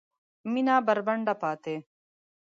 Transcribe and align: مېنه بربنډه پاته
مېنه 0.51 0.75
بربنډه 0.85 1.33
پاته 1.41 1.75